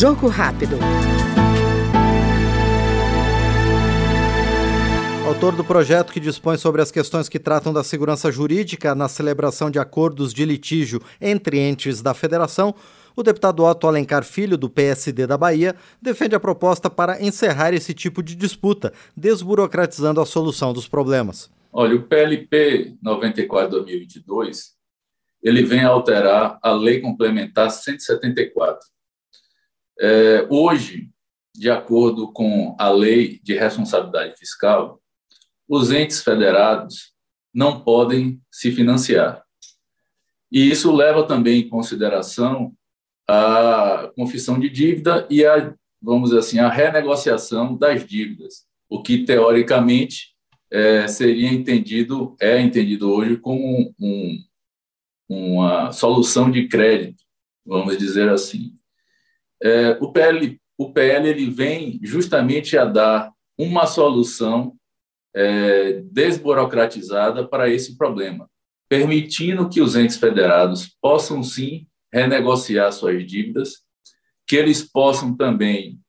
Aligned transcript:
Jogo 0.00 0.28
rápido. 0.28 0.78
Autor 5.26 5.54
do 5.54 5.62
projeto 5.62 6.10
que 6.10 6.18
dispõe 6.18 6.56
sobre 6.56 6.80
as 6.80 6.90
questões 6.90 7.28
que 7.28 7.38
tratam 7.38 7.70
da 7.70 7.84
segurança 7.84 8.32
jurídica 8.32 8.94
na 8.94 9.08
celebração 9.08 9.70
de 9.70 9.78
acordos 9.78 10.32
de 10.32 10.46
litígio 10.46 11.02
entre 11.20 11.58
entes 11.58 12.00
da 12.00 12.14
federação, 12.14 12.74
o 13.14 13.22
deputado 13.22 13.62
Otto 13.62 13.86
Alencar 13.86 14.24
Filho, 14.24 14.56
do 14.56 14.70
PSD 14.70 15.26
da 15.26 15.36
Bahia, 15.36 15.76
defende 16.00 16.34
a 16.34 16.40
proposta 16.40 16.88
para 16.88 17.22
encerrar 17.22 17.74
esse 17.74 17.92
tipo 17.92 18.22
de 18.22 18.34
disputa, 18.34 18.94
desburocratizando 19.14 20.18
a 20.18 20.24
solução 20.24 20.72
dos 20.72 20.88
problemas. 20.88 21.50
Olha, 21.70 21.96
o 21.96 22.04
PLP 22.04 22.96
94-2022 23.04 24.70
ele 25.42 25.62
vem 25.62 25.84
alterar 25.84 26.58
a 26.62 26.72
Lei 26.72 27.02
Complementar 27.02 27.70
174. 27.70 28.88
É, 30.00 30.46
hoje, 30.48 31.10
de 31.54 31.70
acordo 31.70 32.32
com 32.32 32.74
a 32.78 32.88
Lei 32.88 33.38
de 33.42 33.54
Responsabilidade 33.54 34.38
Fiscal, 34.38 35.00
os 35.68 35.92
entes 35.92 36.22
federados 36.22 37.12
não 37.52 37.82
podem 37.82 38.40
se 38.50 38.72
financiar. 38.72 39.44
E 40.50 40.70
isso 40.70 40.90
leva 40.90 41.26
também 41.26 41.60
em 41.60 41.68
consideração 41.68 42.74
a 43.28 44.10
confissão 44.16 44.58
de 44.58 44.68
dívida 44.68 45.26
e 45.30 45.44
a, 45.44 45.74
vamos 46.02 46.32
assim, 46.32 46.58
a 46.58 46.68
renegociação 46.68 47.76
das 47.76 48.04
dívidas, 48.04 48.66
o 48.88 49.02
que 49.02 49.24
teoricamente 49.24 50.34
é, 50.70 51.06
seria 51.06 51.48
entendido, 51.52 52.34
é 52.40 52.60
entendido 52.60 53.12
hoje 53.12 53.36
como 53.36 53.94
um, 54.00 54.44
uma 55.28 55.92
solução 55.92 56.50
de 56.50 56.66
crédito, 56.66 57.22
vamos 57.64 57.98
dizer 57.98 58.28
assim. 58.28 58.79
É, 59.62 59.98
o 60.00 60.12
PL, 60.12 60.60
o 60.78 60.92
PL 60.92 61.28
ele 61.28 61.50
vem 61.50 62.00
justamente 62.02 62.76
a 62.76 62.84
dar 62.84 63.30
uma 63.58 63.86
solução 63.86 64.74
é, 65.34 66.00
desburocratizada 66.10 67.46
para 67.46 67.68
esse 67.68 67.96
problema, 67.96 68.48
permitindo 68.88 69.68
que 69.68 69.80
os 69.80 69.94
entes 69.96 70.16
federados 70.16 70.96
possam 71.00 71.42
sim 71.42 71.86
renegociar 72.12 72.92
suas 72.92 73.24
dívidas, 73.26 73.82
que 74.46 74.56
eles 74.56 74.82
possam 74.82 75.36
também 75.36 76.00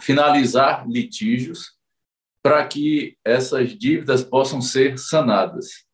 finalizar 0.00 0.86
litígios 0.88 1.78
para 2.42 2.66
que 2.66 3.16
essas 3.24 3.76
dívidas 3.76 4.22
possam 4.22 4.60
ser 4.60 4.98
sanadas. 4.98 5.86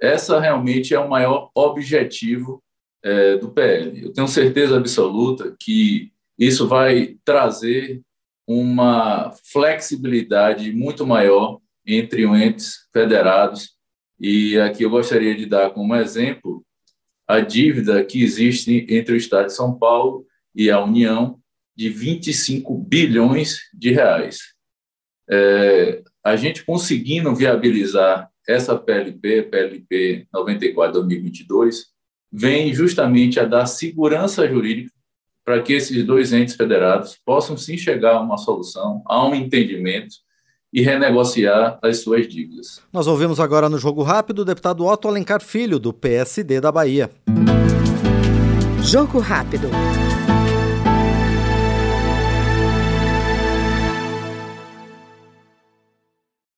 Essa 0.00 0.40
realmente 0.40 0.94
é 0.94 0.98
o 0.98 1.08
maior 1.08 1.50
objetivo 1.54 2.62
é, 3.02 3.36
do 3.36 3.50
PL. 3.50 4.02
Eu 4.02 4.12
tenho 4.12 4.28
certeza 4.28 4.76
absoluta 4.76 5.54
que 5.58 6.11
isso 6.46 6.66
vai 6.66 7.16
trazer 7.24 8.02
uma 8.44 9.32
flexibilidade 9.52 10.72
muito 10.72 11.06
maior 11.06 11.60
entre 11.86 12.24
entes 12.24 12.88
federados. 12.92 13.76
E 14.18 14.58
aqui 14.58 14.82
eu 14.82 14.90
gostaria 14.90 15.36
de 15.36 15.46
dar 15.46 15.70
como 15.70 15.94
exemplo 15.94 16.64
a 17.28 17.38
dívida 17.38 18.04
que 18.04 18.22
existe 18.22 18.84
entre 18.88 19.14
o 19.14 19.16
Estado 19.16 19.46
de 19.46 19.54
São 19.54 19.78
Paulo 19.78 20.26
e 20.52 20.68
a 20.68 20.82
União 20.82 21.38
de 21.76 21.88
25 21.88 22.76
bilhões 22.76 23.60
de 23.72 23.92
reais. 23.92 24.40
É, 25.30 26.02
a 26.24 26.34
gente 26.34 26.64
conseguindo 26.64 27.32
viabilizar 27.36 28.28
essa 28.48 28.76
PLP, 28.76 29.42
PLP 29.44 30.26
94-2022, 30.34 31.84
vem 32.32 32.74
justamente 32.74 33.38
a 33.38 33.44
dar 33.44 33.66
segurança 33.66 34.48
jurídica 34.48 34.92
para 35.44 35.60
que 35.62 35.72
esses 35.72 36.04
dois 36.04 36.32
entes 36.32 36.54
federados 36.54 37.18
possam 37.24 37.56
sim 37.56 37.76
chegar 37.76 38.14
a 38.14 38.20
uma 38.20 38.38
solução, 38.38 39.02
a 39.06 39.26
um 39.26 39.34
entendimento 39.34 40.16
e 40.72 40.80
renegociar 40.80 41.78
as 41.82 41.98
suas 41.98 42.26
dívidas. 42.26 42.80
Nós 42.92 43.06
ouvimos 43.06 43.38
agora 43.38 43.68
no 43.68 43.78
Jogo 43.78 44.02
Rápido 44.02 44.40
o 44.40 44.44
deputado 44.44 44.86
Otto 44.86 45.08
Alencar 45.08 45.42
Filho, 45.42 45.78
do 45.78 45.92
PSD 45.92 46.60
da 46.60 46.72
Bahia. 46.72 47.10
Jogo 48.82 49.18
Rápido. 49.18 49.68